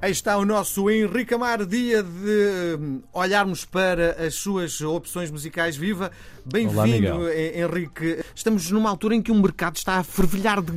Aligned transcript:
Aí 0.00 0.12
está 0.12 0.36
o 0.36 0.44
nosso 0.44 0.88
Henrique 0.88 1.34
Amar, 1.34 1.66
dia 1.66 2.04
de 2.04 2.78
hum, 2.78 3.02
olharmos 3.12 3.64
para 3.64 4.12
as 4.24 4.36
suas 4.36 4.80
opções 4.80 5.28
musicais. 5.28 5.76
Viva! 5.76 6.12
Bem-vindo, 6.50 7.28
Henrique. 7.28 8.24
Estamos 8.34 8.70
numa 8.70 8.88
altura 8.88 9.14
em 9.14 9.20
que 9.20 9.30
o 9.30 9.34
mercado 9.34 9.76
está 9.76 9.96
a 9.96 10.02
fervilhar 10.02 10.62
de, 10.62 10.72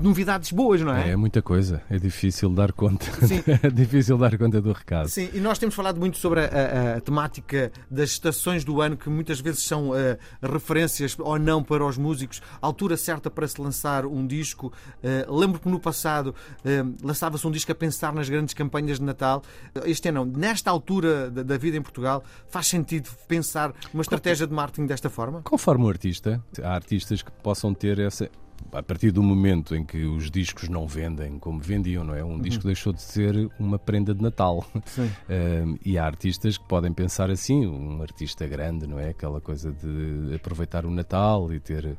novidades 0.00 0.52
boas, 0.52 0.80
não 0.80 0.94
é? 0.94 1.10
É 1.10 1.16
muita 1.16 1.42
coisa, 1.42 1.82
é 1.90 1.98
difícil 1.98 2.48
dar 2.50 2.70
conta. 2.70 3.06
Sim. 3.26 3.42
é 3.60 3.68
difícil 3.68 4.16
dar 4.16 4.38
conta 4.38 4.60
do 4.60 4.72
recado. 4.72 5.08
Sim, 5.08 5.28
e 5.34 5.40
nós 5.40 5.58
temos 5.58 5.74
falado 5.74 5.98
muito 5.98 6.16
sobre 6.16 6.40
a, 6.40 6.44
a, 6.44 6.96
a 6.98 7.00
temática 7.00 7.72
das 7.90 8.10
estações 8.10 8.62
do 8.62 8.80
ano, 8.80 8.96
que 8.96 9.10
muitas 9.10 9.40
vezes 9.40 9.64
são 9.64 9.90
uh, 9.90 9.94
referências 10.40 11.16
ou 11.18 11.36
não 11.40 11.60
para 11.60 11.84
os 11.84 11.98
músicos, 11.98 12.40
a 12.62 12.66
altura 12.66 12.96
certa 12.96 13.28
para 13.28 13.48
se 13.48 13.60
lançar 13.60 14.06
um 14.06 14.24
disco. 14.24 14.72
Uh, 15.02 15.34
lembro 15.36 15.58
que 15.58 15.68
no 15.68 15.80
passado 15.80 16.28
uh, 16.28 16.96
lançava-se 17.02 17.44
um 17.44 17.50
disco 17.50 17.72
a 17.72 17.74
pensar 17.74 18.12
nas 18.12 18.28
grandes 18.36 18.54
campanhas 18.54 18.98
de 18.98 19.04
Natal. 19.04 19.42
Este 19.84 20.08
ano, 20.10 20.24
nesta 20.24 20.70
altura 20.70 21.30
da, 21.30 21.42
da 21.42 21.56
vida 21.56 21.76
em 21.76 21.82
Portugal, 21.82 22.22
faz 22.48 22.66
sentido 22.66 23.08
pensar 23.26 23.72
uma 23.92 24.02
estratégia 24.02 24.46
de 24.46 24.52
marketing 24.52 24.86
desta 24.86 25.08
forma? 25.08 25.42
Conforme 25.42 25.84
o 25.84 25.88
artista, 25.88 26.42
há 26.62 26.74
artistas 26.74 27.22
que 27.22 27.30
possam 27.42 27.72
ter 27.72 27.98
essa 27.98 28.30
a 28.72 28.82
partir 28.82 29.10
do 29.10 29.22
momento 29.22 29.74
em 29.74 29.84
que 29.84 30.04
os 30.04 30.30
discos 30.30 30.68
não 30.68 30.86
vendem 30.86 31.38
como 31.38 31.60
vendiam, 31.60 32.02
não 32.04 32.14
é? 32.14 32.24
Um 32.24 32.32
uhum. 32.32 32.40
disco 32.40 32.64
deixou 32.64 32.92
de 32.92 33.02
ser 33.02 33.50
uma 33.58 33.78
prenda 33.78 34.14
de 34.14 34.22
Natal. 34.22 34.66
Uh, 34.74 35.78
e 35.84 35.98
há 35.98 36.04
artistas 36.04 36.56
que 36.56 36.64
podem 36.66 36.92
pensar 36.92 37.30
assim, 37.30 37.66
um 37.66 38.02
artista 38.02 38.46
grande, 38.46 38.86
não 38.86 38.98
é? 38.98 39.10
Aquela 39.10 39.40
coisa 39.40 39.72
de 39.72 40.34
aproveitar 40.34 40.84
o 40.84 40.90
Natal 40.90 41.52
e 41.52 41.60
ter 41.60 41.96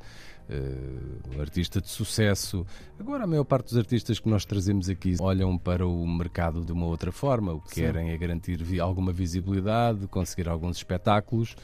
uh, 0.49 1.35
um 1.35 1.41
artista 1.41 1.81
de 1.81 1.89
sucesso. 1.89 2.65
Agora, 2.99 3.23
a 3.23 3.27
maior 3.27 3.43
parte 3.43 3.65
dos 3.65 3.77
artistas 3.77 4.19
que 4.19 4.29
nós 4.29 4.45
trazemos 4.45 4.89
aqui 4.89 5.15
olham 5.19 5.57
para 5.57 5.85
o 5.85 6.07
mercado 6.07 6.63
de 6.63 6.71
uma 6.71 6.85
outra 6.85 7.11
forma. 7.11 7.53
O 7.53 7.61
que 7.61 7.75
Sim. 7.75 7.81
querem 7.81 8.11
é 8.11 8.17
garantir 8.17 8.59
alguma 8.79 9.11
visibilidade, 9.11 10.07
conseguir 10.07 10.47
alguns 10.49 10.77
espetáculos 10.77 11.55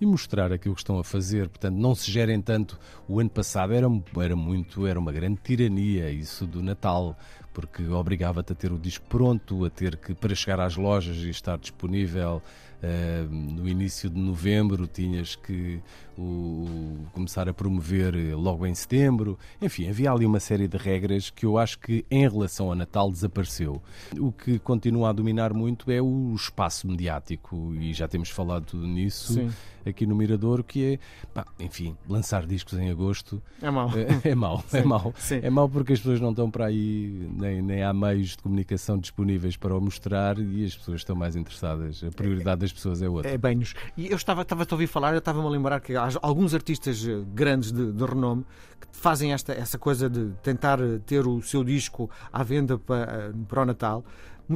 e 0.00 0.06
mostrar 0.06 0.52
aquilo 0.52 0.74
que 0.74 0.80
estão 0.80 0.98
a 0.98 1.04
fazer. 1.04 1.48
Portanto, 1.48 1.76
não 1.76 1.94
se 1.94 2.10
gerem 2.10 2.40
tanto. 2.40 2.78
O 3.06 3.20
ano 3.20 3.30
passado 3.30 3.74
era, 3.74 3.86
era 4.16 4.34
muito, 4.34 4.86
era 4.86 4.98
uma 4.98 5.12
grande 5.12 5.40
tirania 5.42 6.10
isso 6.10 6.46
do 6.46 6.62
Natal, 6.62 7.16
porque 7.52 7.86
obrigava-te 7.86 8.52
a 8.52 8.56
ter 8.56 8.72
o 8.72 8.78
disco 8.78 9.04
pronto, 9.08 9.64
a 9.64 9.70
ter 9.70 9.96
que, 9.96 10.14
para 10.14 10.34
chegar 10.34 10.60
às 10.60 10.76
lojas 10.76 11.18
e 11.18 11.28
estar 11.28 11.58
disponível 11.58 12.42
uh, 12.82 13.32
no 13.32 13.68
início 13.68 14.08
de 14.10 14.18
novembro, 14.18 14.86
tinhas 14.86 15.36
que 15.36 15.80
o, 16.18 17.06
começar 17.12 17.48
a 17.48 17.54
promover 17.54 18.14
logo 18.36 18.66
em 18.66 18.74
setembro. 18.74 19.38
Enfim, 19.60 19.88
havia 19.88 20.12
ali 20.12 20.26
uma 20.26 20.40
série 20.40 20.68
de 20.68 20.76
regras 20.76 21.30
que 21.30 21.46
eu 21.46 21.58
acho 21.58 21.78
que 21.78 22.04
em 22.10 22.28
relação 22.28 22.70
a 22.70 22.74
Natal 22.74 23.10
desapareceu. 23.10 23.80
O 24.18 24.30
que 24.32 24.58
continua 24.58 25.10
a 25.10 25.12
dominar 25.12 25.52
muito 25.54 25.90
é 25.90 26.00
o 26.00 26.34
espaço 26.34 26.86
mediático 26.86 27.74
e 27.74 27.92
já 27.92 28.06
temos 28.06 28.28
falado 28.28 28.76
nisso. 28.76 29.34
Sim 29.34 29.50
aqui 29.86 30.06
no 30.06 30.14
Miradouro, 30.14 30.62
que 30.62 30.94
é, 30.94 30.98
pá, 31.32 31.46
enfim, 31.58 31.96
lançar 32.08 32.46
discos 32.46 32.78
em 32.78 32.90
agosto. 32.90 33.42
É 33.60 33.70
mau. 33.70 33.90
É, 34.24 34.30
é 34.30 34.34
mau, 34.34 34.64
é 34.72 34.82
mau. 34.82 35.14
É 35.30 35.50
mau 35.50 35.68
porque 35.68 35.92
as 35.92 35.98
pessoas 35.98 36.20
não 36.20 36.30
estão 36.30 36.50
para 36.50 36.66
aí, 36.66 37.28
nem, 37.38 37.60
nem 37.60 37.82
há 37.82 37.92
meios 37.92 38.30
de 38.30 38.38
comunicação 38.38 38.98
disponíveis 38.98 39.56
para 39.56 39.76
o 39.76 39.80
mostrar 39.80 40.38
e 40.38 40.64
as 40.64 40.76
pessoas 40.76 41.00
estão 41.00 41.14
mais 41.14 41.36
interessadas. 41.36 42.02
A 42.02 42.10
prioridade 42.10 42.62
das 42.62 42.72
pessoas 42.72 43.02
é 43.02 43.08
outra. 43.08 43.30
É 43.30 43.38
bem-nos. 43.38 43.74
E 43.96 44.08
eu 44.08 44.16
estava, 44.16 44.42
estava 44.42 44.62
a 44.62 44.66
ouvir 44.70 44.86
falar, 44.86 45.12
eu 45.12 45.18
estava-me 45.18 45.46
a 45.46 45.50
lembrar 45.50 45.80
que 45.80 45.96
há 45.96 46.08
alguns 46.22 46.54
artistas 46.54 47.06
eh, 47.06 47.22
grandes 47.34 47.72
de, 47.72 47.92
de 47.92 48.04
renome 48.04 48.44
que 48.80 48.86
fazem 48.92 49.32
esta, 49.32 49.52
essa 49.52 49.78
coisa 49.78 50.08
de 50.08 50.30
tentar 50.42 50.80
eh, 50.80 50.98
ter 51.04 51.26
o 51.26 51.42
seu 51.42 51.62
disco 51.62 52.10
à 52.32 52.42
venda 52.42 52.78
para, 52.78 53.12
eh, 53.12 53.32
para 53.48 53.62
o 53.62 53.64
Natal 53.64 54.04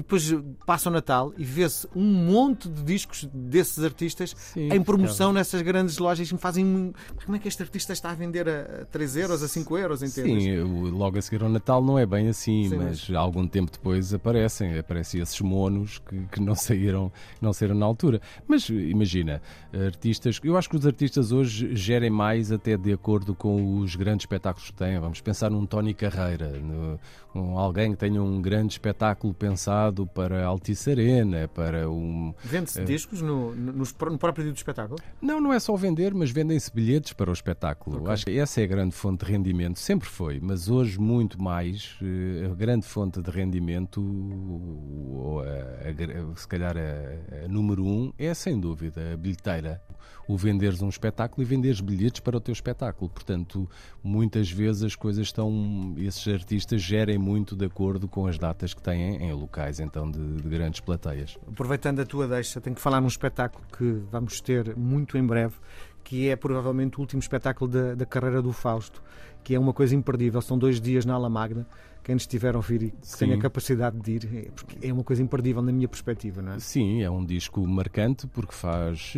depois 0.02 0.34
passa 0.66 0.88
o 0.88 0.92
Natal 0.92 1.32
e 1.36 1.44
vê-se 1.44 1.86
um 1.94 2.04
monte 2.04 2.68
de 2.68 2.82
discos 2.82 3.28
desses 3.32 3.84
artistas 3.84 4.34
Sim, 4.36 4.68
em 4.72 4.82
promoção 4.82 5.32
nessas 5.32 5.62
grandes 5.62 5.98
lojas 5.98 6.26
que 6.26 6.34
me 6.34 6.40
fazem. 6.40 6.92
Como 7.24 7.36
é 7.36 7.38
que 7.38 7.46
este 7.46 7.62
artista 7.62 7.92
está 7.92 8.10
a 8.10 8.14
vender 8.14 8.48
a 8.48 8.84
3 8.86 9.16
euros, 9.16 9.42
a 9.42 9.48
5 9.48 9.78
euros, 9.78 10.02
entendes? 10.02 10.42
Sim, 10.42 10.62
logo 10.90 11.16
a 11.16 11.22
seguir 11.22 11.42
ao 11.42 11.48
Natal 11.48 11.82
não 11.82 11.96
é 11.96 12.04
bem 12.04 12.28
assim, 12.28 12.68
Sim, 12.68 12.76
mas, 12.76 13.08
mas, 13.08 13.16
algum 13.16 13.46
tempo 13.46 13.70
depois 13.70 14.12
aparecem, 14.12 14.76
aparecem 14.76 15.20
esses 15.20 15.40
monos 15.40 15.98
que, 15.98 16.26
que 16.26 16.40
não 16.40 16.54
saíram, 16.56 17.12
não 17.40 17.52
saíram 17.52 17.76
na 17.76 17.86
altura. 17.86 18.20
Mas 18.48 18.68
imagina, 18.68 19.40
artistas, 19.72 20.40
eu 20.42 20.56
acho 20.56 20.68
que 20.68 20.76
os 20.76 20.86
artistas 20.86 21.30
hoje 21.30 21.74
gerem 21.76 22.10
mais 22.10 22.50
até 22.50 22.76
de 22.76 22.92
acordo 22.92 23.34
com 23.34 23.78
os 23.78 23.94
grandes 23.94 24.24
espetáculos 24.24 24.70
que 24.70 24.76
têm. 24.76 24.98
Vamos 24.98 25.20
pensar 25.20 25.50
num 25.50 25.64
Tony 25.66 25.94
Carreira, 25.94 26.48
no, 26.48 26.98
um, 27.34 27.58
alguém 27.58 27.92
que 27.92 27.98
tenha 27.98 28.22
um 28.22 28.40
grande 28.40 28.72
espetáculo 28.72 29.32
pensado 29.34 29.83
para 29.92 30.44
Altice 30.44 30.90
Arena, 30.90 31.48
para 31.48 31.90
um. 31.90 32.34
Vende-se 32.42 32.80
uh, 32.80 32.84
discos 32.84 33.20
no, 33.20 33.54
no, 33.54 33.72
no, 33.72 34.18
próprio 34.18 34.44
dia 34.44 34.52
do 34.52 34.56
espetáculo? 34.56 34.98
Não, 35.20 35.40
não 35.40 35.52
é 35.52 35.60
só 35.60 35.74
vender, 35.76 36.14
mas 36.14 36.30
vendem-se 36.30 36.72
bilhetes 36.72 37.12
para 37.12 37.30
o 37.30 37.32
espetáculo. 37.32 37.98
Okay. 37.98 38.12
Acho 38.12 38.24
que 38.26 38.38
essa 38.38 38.60
é 38.60 38.64
a 38.64 38.66
grande 38.66 38.94
fonte 38.94 39.24
de 39.24 39.32
rendimento, 39.32 39.78
sempre 39.78 40.08
foi, 40.08 40.40
mas 40.40 40.68
hoje 40.68 40.98
muito 40.98 41.40
mais. 41.42 41.96
Uh, 42.00 42.52
a 42.52 42.54
grande 42.54 42.86
fonte 42.86 43.20
de 43.20 43.30
rendimento, 43.30 44.00
ou 44.00 45.40
a, 45.40 45.44
a, 45.44 46.36
se 46.36 46.48
calhar 46.48 46.76
a, 46.76 47.44
a 47.44 47.48
número 47.48 47.84
um, 47.84 48.12
é 48.18 48.32
sem 48.34 48.58
dúvida 48.58 49.12
a 49.12 49.16
bilheteira 49.16 49.80
o 50.26 50.36
venderes 50.36 50.80
um 50.82 50.88
espetáculo 50.88 51.42
e 51.42 51.44
venderes 51.44 51.80
bilhetes 51.80 52.20
para 52.20 52.36
o 52.36 52.40
teu 52.40 52.52
espetáculo. 52.52 53.10
Portanto, 53.10 53.68
muitas 54.02 54.50
vezes 54.50 54.82
as 54.82 54.94
coisas 54.94 55.26
estão. 55.26 55.94
Esses 55.98 56.26
artistas 56.32 56.82
gerem 56.82 57.18
muito 57.18 57.54
de 57.54 57.64
acordo 57.64 58.08
com 58.08 58.26
as 58.26 58.38
datas 58.38 58.74
que 58.74 58.82
têm 58.82 59.16
em 59.16 59.32
locais 59.32 59.80
então 59.80 60.10
de, 60.10 60.36
de 60.42 60.48
grandes 60.48 60.80
plateias. 60.80 61.38
Aproveitando 61.46 62.00
a 62.00 62.06
tua 62.06 62.26
deixa, 62.26 62.60
tenho 62.60 62.76
que 62.76 62.82
falar 62.82 63.00
num 63.00 63.08
espetáculo 63.08 63.64
que 63.76 64.02
vamos 64.10 64.40
ter 64.40 64.76
muito 64.76 65.18
em 65.18 65.26
breve, 65.26 65.54
que 66.02 66.28
é 66.28 66.36
provavelmente 66.36 66.98
o 66.98 67.00
último 67.00 67.20
espetáculo 67.20 67.70
da, 67.70 67.94
da 67.94 68.06
carreira 68.06 68.40
do 68.42 68.52
Fausto, 68.52 69.02
que 69.42 69.54
é 69.54 69.58
uma 69.58 69.72
coisa 69.72 69.94
imperdível. 69.94 70.40
São 70.40 70.58
dois 70.58 70.80
dias 70.80 71.04
na 71.04 71.14
Alamagna 71.14 71.66
quem 72.04 72.16
estiver 72.16 72.54
a 72.54 72.58
ouvir 72.58 72.82
e 72.82 72.90
que 72.90 73.18
tenha 73.18 73.38
capacidade 73.38 73.98
de 73.98 74.12
ir, 74.12 74.28
é, 74.32 74.50
porque 74.50 74.86
é 74.86 74.92
uma 74.92 75.02
coisa 75.02 75.22
imperdível 75.22 75.62
na 75.62 75.72
minha 75.72 75.88
perspectiva, 75.88 76.42
não 76.42 76.52
é? 76.52 76.58
Sim, 76.60 77.02
é 77.02 77.10
um 77.10 77.24
disco 77.24 77.66
marcante 77.66 78.26
porque 78.26 78.52
faz 78.52 79.14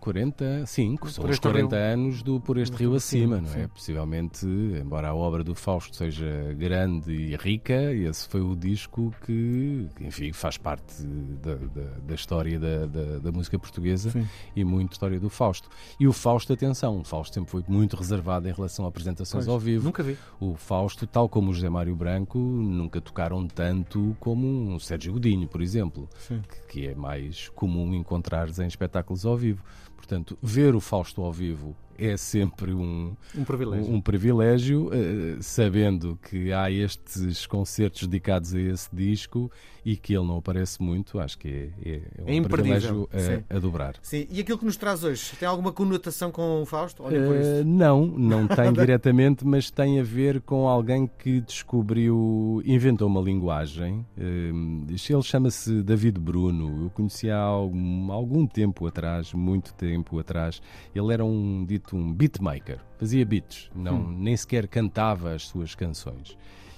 45, 0.00 1.06
eh, 1.06 1.10
são 1.10 1.28
os 1.28 1.38
40 1.38 1.76
rio. 1.76 1.84
anos 1.84 2.22
do 2.22 2.40
Por 2.40 2.56
Este 2.56 2.76
Rio 2.76 2.94
Acima, 2.94 3.40
não 3.40 3.50
é? 3.50 3.62
Sim. 3.62 3.68
Possivelmente, 3.68 4.46
embora 4.46 5.08
a 5.08 5.14
obra 5.14 5.44
do 5.44 5.54
Fausto 5.54 5.94
seja 5.94 6.54
grande 6.56 7.12
e 7.12 7.36
rica, 7.36 7.92
esse 7.92 8.26
foi 8.26 8.40
o 8.40 8.56
disco 8.56 9.14
que, 9.26 9.86
enfim, 10.00 10.32
faz 10.32 10.56
parte 10.56 11.02
da, 11.04 11.56
da, 11.56 11.90
da 12.06 12.14
história 12.14 12.58
da, 12.58 12.86
da, 12.86 13.18
da, 13.18 13.32
música 13.32 13.58
portuguesa 13.58 14.10
sim. 14.10 14.26
e 14.56 14.64
muito 14.64 14.92
história 14.92 15.20
do 15.20 15.28
Fausto. 15.28 15.68
E 15.98 16.08
o 16.08 16.12
Fausto, 16.12 16.54
atenção, 16.54 17.00
o 17.00 17.04
Fausto 17.04 17.34
sempre 17.34 17.50
foi 17.50 17.62
muito 17.68 17.96
reservado 17.96 18.48
em 18.48 18.52
relação 18.52 18.86
a 18.86 18.88
apresentações 18.88 19.44
pois, 19.44 19.48
ao 19.48 19.58
vivo. 19.58 19.84
Nunca 19.84 20.02
vi. 20.02 20.16
O 20.40 20.54
Fausto, 20.54 21.06
tal 21.06 21.28
como 21.28 21.50
o 21.50 21.54
José 21.54 21.68
Mário 21.68 21.94
Branco, 21.94 22.29
nunca 22.38 23.00
tocaram 23.00 23.46
tanto 23.46 24.16
como 24.20 24.46
um 24.46 24.78
Sérgio 24.78 25.12
Godinho, 25.12 25.48
por 25.48 25.62
exemplo, 25.62 26.08
que, 26.48 26.60
que, 26.68 26.86
é 26.86 26.94
mais 26.94 27.48
comum 27.50 27.94
encontrares 27.94 28.58
em 28.58 28.66
espetáculos 28.66 29.26
ao 29.26 29.36
vivo. 29.36 29.62
Portanto, 30.00 30.38
ver 30.42 30.74
o 30.74 30.80
Fausto 30.80 31.20
ao 31.20 31.30
vivo 31.30 31.76
é 32.00 32.16
sempre 32.16 32.72
um, 32.72 33.14
um 33.36 33.44
privilégio, 33.44 33.92
um, 33.92 34.00
privilégio 34.00 34.86
uh, 34.88 35.42
sabendo 35.42 36.18
que 36.28 36.50
há 36.50 36.70
estes 36.70 37.46
concertos 37.46 38.06
dedicados 38.06 38.54
a 38.54 38.60
esse 38.60 38.88
disco 38.90 39.50
e 39.84 39.96
que 39.96 40.14
ele 40.14 40.26
não 40.26 40.38
aparece 40.38 40.82
muito, 40.82 41.18
acho 41.18 41.38
que 41.38 41.48
é, 41.48 41.90
é, 41.90 42.02
é 42.16 42.40
um 42.40 42.44
é 42.44 42.48
privilégio 42.48 43.08
a, 43.50 43.56
a, 43.56 43.58
dobrar. 43.58 43.96
Sim, 44.02 44.26
e 44.30 44.40
aquilo 44.40 44.58
que 44.58 44.64
nos 44.64 44.76
traz 44.76 45.04
hoje, 45.04 45.32
tem 45.38 45.46
alguma 45.46 45.72
conotação 45.72 46.30
com 46.30 46.62
o 46.62 46.66
Fausto? 46.66 47.02
Uh, 47.02 47.64
não, 47.64 48.06
não 48.06 48.46
tem 48.48 48.72
diretamente, 48.72 49.46
mas 49.46 49.70
tem 49.70 50.00
a 50.00 50.02
ver 50.02 50.40
com 50.40 50.68
alguém 50.68 51.08
que 51.18 51.40
descobriu, 51.40 52.62
inventou 52.64 53.08
uma 53.08 53.20
linguagem. 53.20 54.06
Uh, 54.16 54.86
ele 54.88 55.22
chama-se 55.22 55.82
David 55.82 56.18
Bruno. 56.18 56.84
Eu 56.84 56.90
conheci 56.90 57.30
há 57.30 57.38
algum, 57.38 58.12
algum 58.12 58.46
tempo 58.46 58.86
atrás, 58.86 59.32
muito 59.32 59.72
tempo 59.74 59.89
atrás. 60.18 60.60
Ele 60.94 61.12
era 61.12 61.24
um 61.24 61.64
dito 61.64 61.96
um 61.96 62.12
beatmaker, 62.12 62.78
fazia 62.98 63.24
beats, 63.24 63.70
não, 63.74 63.96
hum. 63.96 64.16
nem 64.18 64.36
sequer 64.36 64.68
cantava 64.68 65.34
as 65.34 65.46
suas 65.48 65.74
canções. 65.74 66.36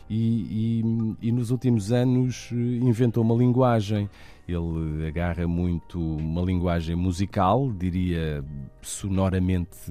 E, 0.08 0.82
e, 1.22 1.28
e, 1.28 1.32
nos 1.32 1.50
últimos 1.50 1.90
anos 1.90 2.50
eh, 2.52 2.54
inventou 2.54 3.24
uma 3.24 3.34
linguagem. 3.34 4.10
Ele 4.46 5.06
agarra 5.06 5.46
muito 5.46 5.98
uma 5.98 6.42
linguagem 6.42 6.94
musical, 6.94 7.72
diria 7.72 8.44
sonoramente 8.82 9.90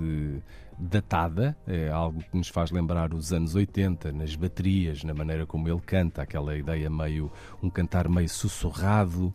datada, 0.78 1.56
é 1.68 1.90
algo 1.90 2.22
que 2.24 2.36
nos 2.36 2.48
faz 2.50 2.72
lembrar 2.72 3.14
os 3.14 3.32
anos 3.32 3.56
80, 3.56 4.12
nas 4.12 4.36
baterias, 4.36 5.04
na 5.04 5.14
maneira 5.14 5.46
como 5.46 5.70
ele 5.70 5.80
canta, 5.80 6.24
aquela 6.24 6.58
ideia 6.58 6.90
meio, 6.90 7.32
um 7.62 7.70
cantar 7.70 8.10
meio 8.10 8.28
sussurrado, 8.28 9.34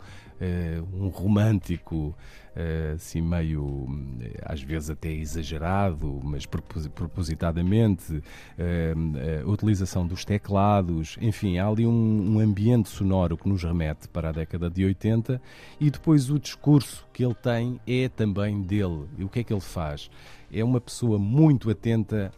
um 0.93 1.09
romântico, 1.09 2.15
eh, 2.55 2.93
assim 2.95 3.21
meio, 3.21 3.87
eh, 4.21 4.41
às 4.45 4.63
vezes 4.63 4.91
até 4.91 5.11
exagerado, 5.11 6.21
mas 6.23 6.47
propositadamente, 6.47 8.23
a 9.45 9.49
utilização 9.49 10.07
dos 10.07 10.25
teclados, 10.25 11.17
enfim, 11.21 11.59
há 11.59 11.67
ali 11.67 11.87
um, 11.87 12.37
um 12.37 12.41
ambiente 12.41 12.89
sonoro 12.89 13.37
que 13.37 13.49
nos 13.49 13.63
remete 13.63 14.09
para 14.09 14.31
a 14.31 14.33
década 14.33 14.71
de 14.71 14.85
80 14.85 15.41
e 15.81 15.91
depois 15.91 16.31
o 16.31 16.39
discurso 16.39 17.07
que 17.13 17.25
ele 17.25 17.35
tem 17.35 17.81
é 17.87 18.09
também 18.09 18.63
dele. 18.63 19.05
E 19.19 19.25
o 19.25 19.29
que 19.29 19.41
é 19.41 19.45
que 19.45 19.53
ele 19.53 19.61
faz? 19.61 20.11
É 20.53 20.63
uma 20.65 20.81
pessoa 20.81 21.19
muito 21.19 21.71
atenta 21.71 22.33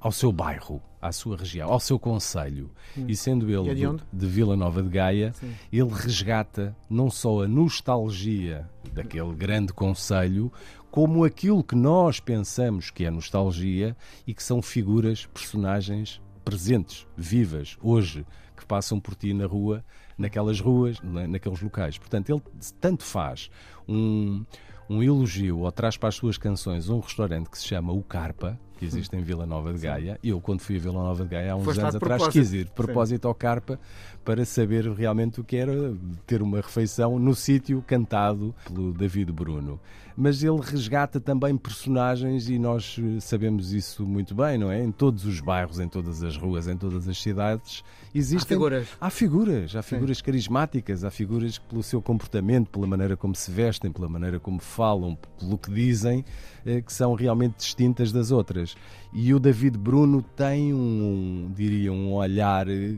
ao 0.00 0.12
seu 0.12 0.32
bairro, 0.32 0.80
à 1.00 1.12
sua 1.12 1.36
região, 1.36 1.70
ao 1.70 1.80
seu 1.80 1.98
conselho. 1.98 2.70
Hum. 2.96 3.06
E 3.08 3.16
sendo 3.16 3.50
ele 3.50 3.70
e 3.70 3.74
de, 3.74 3.86
do, 3.86 4.02
de, 4.12 4.26
Vila 4.26 4.56
Nova 4.56 4.82
de 4.82 4.88
Gaia, 4.88 5.32
Sim. 5.32 5.54
ele 5.72 5.90
resgata 5.90 6.76
não 6.88 7.10
só 7.10 7.44
a 7.44 7.48
nostalgia 7.48 8.68
daquele 8.92 9.34
grande 9.34 9.72
conselho, 9.72 10.52
como 10.90 11.24
aquilo 11.24 11.62
que 11.62 11.76
nós 11.76 12.18
pensamos 12.20 12.90
que 12.90 13.04
é 13.04 13.10
nostalgia 13.10 13.96
e 14.26 14.34
que 14.34 14.42
são 14.42 14.62
figuras, 14.62 15.26
personagens 15.26 16.20
presentes, 16.44 17.06
vivas, 17.16 17.76
hoje, 17.82 18.24
que 18.56 18.64
passam 18.64 18.98
por 18.98 19.14
ti 19.14 19.34
na 19.34 19.46
rua, 19.46 19.84
naquelas 20.16 20.60
ruas, 20.60 20.98
naqueles 21.02 21.60
locais. 21.60 21.98
Portanto, 21.98 22.30
ele 22.30 22.42
tanto 22.80 23.04
faz 23.04 23.50
um, 23.86 24.44
um 24.88 25.02
elogio 25.02 25.60
ou 25.60 25.72
traz 25.72 25.96
para 25.96 26.08
as 26.08 26.14
suas 26.14 26.38
canções 26.38 26.88
um 26.88 27.00
restaurante 27.00 27.50
que 27.50 27.58
se 27.58 27.66
chama 27.66 27.92
O 27.92 28.02
Carpa, 28.02 28.58
que 28.78 28.84
existe 28.84 29.14
em 29.16 29.22
Vila 29.22 29.44
Nova 29.44 29.72
de 29.72 29.80
Gaia. 29.80 30.18
Eu, 30.22 30.40
quando 30.40 30.60
fui 30.60 30.76
a 30.76 30.78
Vila 30.78 31.02
Nova 31.02 31.24
de 31.24 31.30
Gaia 31.30 31.52
há 31.52 31.56
uns 31.56 31.64
Foste 31.64 31.80
anos 31.80 31.96
atrás, 31.96 32.28
quis 32.28 32.52
ir 32.52 32.64
de 32.64 32.70
propósito 32.70 33.22
Sim. 33.22 33.28
ao 33.28 33.34
Carpa 33.34 33.78
para 34.24 34.44
saber 34.44 34.88
realmente 34.92 35.40
o 35.40 35.44
que 35.44 35.56
era 35.56 35.94
ter 36.26 36.42
uma 36.42 36.58
refeição 36.58 37.18
no 37.18 37.34
sítio 37.34 37.82
cantado 37.86 38.54
pelo 38.66 38.92
David 38.92 39.32
Bruno. 39.32 39.80
Mas 40.16 40.42
ele 40.42 40.60
resgata 40.60 41.20
também 41.20 41.56
personagens 41.56 42.48
e 42.48 42.58
nós 42.58 42.98
eh, 42.98 43.20
sabemos 43.20 43.72
isso 43.72 44.04
muito 44.04 44.34
bem, 44.34 44.58
não 44.58 44.70
é? 44.70 44.82
Em 44.82 44.90
todos 44.90 45.24
os 45.24 45.40
bairros, 45.40 45.78
em 45.78 45.88
todas 45.88 46.22
as 46.22 46.36
ruas, 46.36 46.66
em 46.66 46.76
todas 46.76 47.08
as 47.08 47.20
cidades, 47.20 47.84
existem. 48.18 48.54
Há 48.54 48.58
figuras. 48.58 48.88
Há 49.00 49.10
figuras, 49.10 49.76
há 49.76 49.82
figuras 49.82 50.18
Sim. 50.18 50.24
carismáticas, 50.24 51.04
há 51.04 51.10
figuras 51.10 51.58
que, 51.58 51.64
pelo 51.66 51.82
seu 51.82 52.02
comportamento, 52.02 52.70
pela 52.70 52.86
maneira 52.86 53.16
como 53.16 53.34
se 53.34 53.50
vestem, 53.50 53.90
pela 53.90 54.08
maneira 54.08 54.38
como 54.38 54.58
falam, 54.60 55.16
pelo 55.38 55.56
que 55.56 55.70
dizem, 55.70 56.24
eh, 56.64 56.80
que 56.80 56.92
são 56.92 57.14
realmente 57.14 57.56
distintas 57.56 58.12
das 58.12 58.30
outras. 58.30 58.76
E 59.12 59.32
o 59.32 59.38
David 59.38 59.78
Bruno 59.78 60.22
tem 60.22 60.74
um, 60.74 61.50
diria, 61.54 61.92
um 61.92 62.12
olhar 62.12 62.68
eh, 62.68 62.96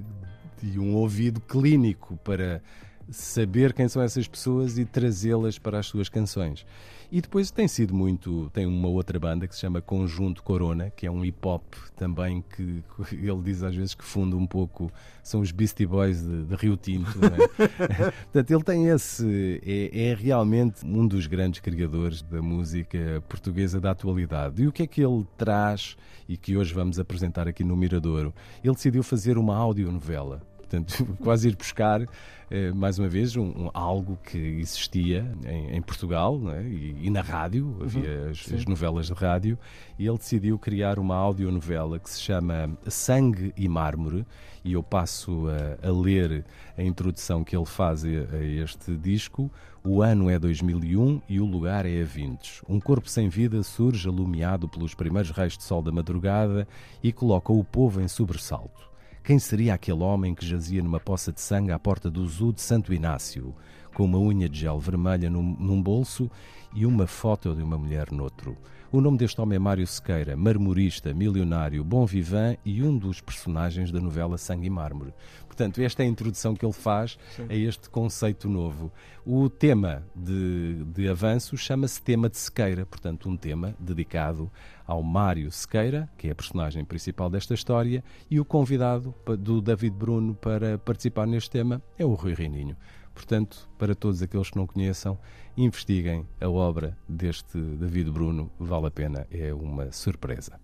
e 0.63 0.79
um 0.79 0.95
ouvido 0.95 1.41
clínico 1.41 2.19
para 2.23 2.63
saber 3.11 3.73
quem 3.73 3.89
são 3.89 4.03
essas 4.03 4.27
pessoas 4.27 4.79
e 4.79 4.85
trazê-las 4.85 5.59
para 5.59 5.79
as 5.79 5.87
suas 5.87 6.09
canções. 6.09 6.65
E 7.13 7.21
depois 7.21 7.51
tem 7.51 7.67
sido 7.67 7.93
muito. 7.93 8.49
Tem 8.53 8.65
uma 8.67 8.87
outra 8.87 9.19
banda 9.19 9.49
que 9.49 9.55
se 9.55 9.61
chama 9.63 9.81
Conjunto 9.81 10.45
Corona, 10.45 10.91
que 10.91 11.07
é 11.07 11.11
um 11.11 11.25
hip 11.25 11.39
hop 11.45 11.65
também 11.97 12.45
que 12.55 12.85
ele 13.13 13.43
diz 13.43 13.65
às 13.65 13.75
vezes 13.75 13.95
que 13.95 14.05
funda 14.05 14.37
um 14.37 14.47
pouco. 14.47 14.93
São 15.21 15.41
os 15.41 15.51
Beastie 15.51 15.87
Boys 15.87 16.23
de, 16.23 16.45
de 16.45 16.55
Rio 16.55 16.77
Tinto. 16.77 17.19
É? 17.25 18.11
Portanto, 18.31 18.51
ele 18.53 18.63
tem 18.63 18.87
esse. 18.87 19.61
É, 19.67 20.11
é, 20.11 20.15
realmente 20.15 20.87
um 20.87 21.05
dos 21.05 21.27
grandes 21.27 21.59
criadores 21.59 22.23
da 22.23 22.41
música 22.41 23.21
portuguesa 23.29 23.81
da 23.81 23.91
atualidade. 23.91 24.63
E 24.63 24.69
o 24.69 24.73
que 24.73 24.85
é 24.85 24.87
que 24.87 25.03
ele 25.03 25.27
traz 25.37 25.97
e 26.29 26.37
que 26.37 26.57
hoje 26.57 26.73
vamos 26.73 27.01
apresentar 27.01 27.49
aqui 27.49 27.65
no 27.65 27.77
Miradouro? 27.77 28.33
Ele 28.63 28.75
decidiu 28.75 29.03
fazer 29.03 29.37
uma 29.37 29.57
audionovela 29.57 30.49
portanto, 30.71 31.05
quase 31.21 31.49
ir 31.49 31.57
buscar, 31.57 32.07
eh, 32.51 32.73
mais 32.73 32.99
uma 32.99 33.09
vez, 33.09 33.37
um, 33.37 33.43
um, 33.43 33.71
algo 33.75 34.17
que 34.25 34.39
existia 34.39 35.27
em, 35.45 35.77
em 35.77 35.83
Portugal 35.83 36.41
é? 36.53 36.63
e, 36.63 36.97
e, 37.03 37.11
na 37.11 37.21
rádio, 37.21 37.67
uhum. 37.67 37.83
havia 37.83 38.31
as, 38.31 38.53
as, 38.53 38.65
novelas 38.65 39.07
de 39.07 39.13
rádio, 39.13 39.59
e 39.99 40.07
ele 40.07 40.17
decidiu 40.17 40.59
criar 40.59 40.99
uma 40.99 41.17
audionovela 41.17 41.99
que 41.99 42.09
se 42.09 42.21
chama 42.21 42.71
Sangue 42.87 43.53
e 43.57 43.69
Mármore, 43.69 44.25
e 44.65 44.75
eu 44.75 44.83
passo 44.83 45.47
a, 45.49 45.89
a 45.89 45.91
ler 45.91 46.45
a 46.77 46.83
introdução 46.83 47.43
que 47.43 47.57
ele 47.57 47.67
faz 47.67 48.05
a, 48.05 48.09
a 48.09 48.45
este 48.45 48.97
disco. 48.97 49.51
O 49.83 50.03
ano 50.03 50.29
é 50.29 50.39
2001 50.39 51.23
e 51.27 51.41
o 51.41 51.47
lugar 51.47 51.87
é 51.87 52.03
a 52.03 52.05
Vintes. 52.05 52.61
Um 52.69 52.79
corpo 52.79 53.09
sem 53.09 53.31
vida 53.31 53.63
surge 53.63 54.07
alumiado 54.07 54.69
pelos 54.69 54.95
primeiros 54.95 55.31
raios 55.31 55.57
de 55.57 55.65
sol 55.65 55.81
da 55.81 55.91
madrugada 55.91 56.69
e 57.03 57.11
coloca 57.11 57.51
o 57.51 57.65
povo 57.65 57.99
em 58.03 58.07
sobressalto. 58.07 58.90
Quem 59.23 59.39
seria 59.39 59.75
aquele 59.75 60.03
homem 60.03 60.35
que 60.35 60.47
jazia 60.47 60.83
numa 60.83 60.99
poça 60.99 61.31
de 61.31 61.41
sangue 61.41 61.71
à 61.71 61.79
porta 61.79 62.11
do 62.11 62.27
zoo 62.27 62.55
de 62.55 62.63
Santo 62.63 62.93
Inácio, 62.93 63.55
com 63.95 64.05
uma 64.05 64.19
unha 64.19 64.49
de 64.49 64.61
gel 64.61 64.81
vermelha 64.81 65.29
num, 65.29 65.43
num 65.43 65.81
bolso 65.81 66.31
e 66.75 66.87
uma 66.87 67.07
foto 67.07 67.55
de 67.55 67.63
uma 67.63 67.77
mulher 67.77 68.11
noutro? 68.11 68.57
O 68.91 69.01
nome 69.01 69.19
deste 69.19 69.39
homem 69.41 69.57
é 69.57 69.59
Mário 69.59 69.87
Sequeira, 69.87 70.37
marmorista, 70.37 71.13
milionário, 71.13 71.85
bom 71.85 72.05
vivant 72.07 72.57
e 72.65 72.83
um 72.83 72.97
dos 72.97 73.21
personagens 73.21 73.93
da 73.93 74.01
novela 74.01 74.39
Sangue 74.39 74.67
e 74.67 74.71
Mármore. 74.71 75.15
Portanto, 75.61 75.83
esta 75.83 76.03
é 76.03 76.07
a 76.07 76.09
introdução 76.09 76.55
que 76.55 76.65
ele 76.65 76.73
faz 76.73 77.19
Sim. 77.37 77.45
a 77.47 77.55
este 77.55 77.91
conceito 77.91 78.49
novo. 78.49 78.91
O 79.27 79.51
tema 79.51 80.03
de, 80.17 80.83
de 80.87 81.07
avanço 81.07 81.55
chama-se 81.55 82.01
Tema 82.01 82.31
de 82.31 82.39
Sequeira, 82.39 82.87
portanto, 82.87 83.29
um 83.29 83.37
tema 83.37 83.75
dedicado 83.79 84.51
ao 84.87 85.03
Mário 85.03 85.53
Sequeira, 85.53 86.09
que 86.17 86.29
é 86.29 86.31
a 86.31 86.35
personagem 86.35 86.83
principal 86.83 87.29
desta 87.29 87.53
história, 87.53 88.03
e 88.31 88.41
o 88.41 88.45
convidado 88.45 89.15
do 89.39 89.61
David 89.61 89.95
Bruno 89.95 90.35
para 90.35 90.79
participar 90.79 91.27
neste 91.27 91.51
tema 91.51 91.83
é 91.99 92.07
o 92.07 92.15
Rui 92.15 92.33
Reininho. 92.33 92.75
Portanto, 93.13 93.69
para 93.77 93.95
todos 93.95 94.23
aqueles 94.23 94.49
que 94.49 94.57
não 94.57 94.67
conheçam, 94.67 95.19
investiguem 95.59 96.27
a 96.41 96.49
obra 96.49 96.97
deste 97.07 97.59
David 97.59 98.11
Bruno, 98.11 98.51
vale 98.59 98.87
a 98.87 98.91
pena, 98.91 99.27
é 99.31 99.53
uma 99.53 99.93
surpresa. 99.93 100.59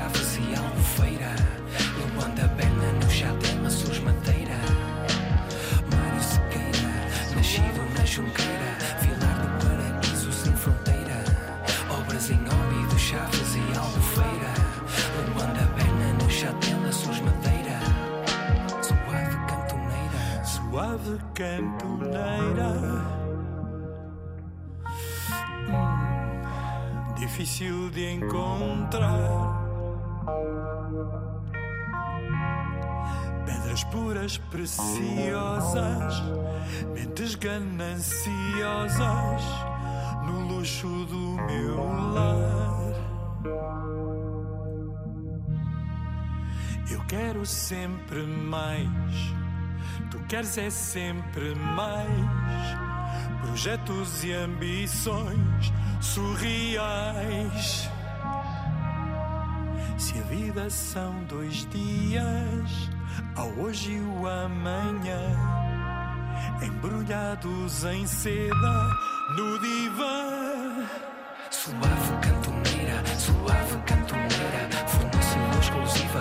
Chaves 0.00 0.38
e 0.38 0.54
albufeira. 0.54 1.34
Luanda 1.98 2.46
Berna 2.56 2.92
no 2.92 3.10
Chatema, 3.10 3.68
Sus 3.68 3.98
Madeira. 4.00 4.56
Mário 5.92 6.22
Sequeira, 6.22 6.92
nascido 7.36 7.82
na 7.98 8.04
Junqueira, 8.06 8.70
filar 9.00 9.36
do 9.42 9.48
paraíso 9.62 10.32
sem 10.32 10.54
fronteira. 10.54 11.24
Obras 11.98 12.30
em 12.30 12.38
óbido, 12.38 12.98
chaves 12.98 13.54
e 13.56 13.78
albufeira. 13.78 14.54
Luanda 15.34 15.64
Berna 15.76 16.12
no 16.14 16.30
Chatema, 16.30 16.92
Sus 16.92 17.20
Madeira. 17.20 17.78
Suave 18.82 19.36
cantoneira. 19.48 20.44
Suave 20.44 21.18
cantoneira. 21.34 22.70
Hum, 25.68 27.14
difícil 27.16 27.90
de 27.90 28.12
encontrar. 28.14 29.69
Pedras 33.46 33.84
puras, 33.84 34.36
preciosas, 34.50 36.22
mentes 36.94 37.34
gananciosas, 37.34 39.42
no 40.26 40.40
luxo 40.48 41.06
do 41.06 41.36
meu 41.46 41.76
lar. 42.12 42.80
Eu 46.90 47.00
quero 47.06 47.46
sempre 47.46 48.22
mais. 48.24 49.32
Tu 50.10 50.18
queres 50.28 50.58
é 50.58 50.68
sempre 50.70 51.54
mais. 51.54 52.10
Projetos 53.42 54.24
e 54.24 54.32
ambições 54.32 55.72
surreais. 56.00 57.88
Se 60.00 60.18
a 60.18 60.22
vida 60.22 60.70
são 60.70 61.24
dois 61.24 61.66
dias, 61.66 62.90
ao 63.36 63.50
hoje 63.50 63.92
e 63.92 64.00
o 64.00 64.26
amanhã, 64.26 65.20
embrulhados 66.62 67.84
em 67.84 68.06
seda 68.06 68.88
no 69.36 69.58
divã. 69.58 70.88
Suave 71.50 72.16
cantoneira, 72.22 73.04
suave 73.18 73.76
cantoneira, 73.84 74.70
fornecedor 74.88 75.58
exclusivo, 75.60 76.18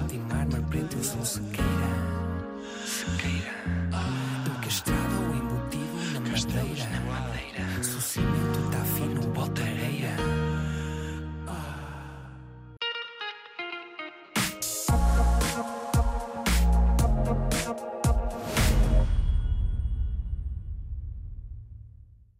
ah. 0.00 0.08
Tem 0.08 0.18
mármore 0.20 0.62
preto, 0.70 0.96
eu 0.96 1.04
sou 1.04 1.24
sequeira. 1.24 1.70
Sequeira. 2.86 3.54
Ah. 3.92 4.42
Do 4.44 4.50
castrado 4.62 5.14
ou 5.22 5.34
embutido 5.34 5.96
na 6.12 6.20
madeira. 6.20 6.90
Na 6.90 7.00
madeira. 7.00 7.82